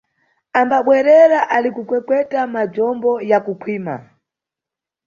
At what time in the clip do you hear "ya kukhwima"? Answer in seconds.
3.29-3.95